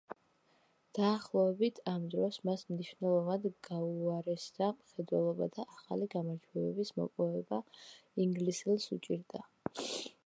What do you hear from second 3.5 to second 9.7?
გაუუარესდა მხედველობა და ახალი გამარჯვებების მოპოვება ინგლისელს უჭირდა.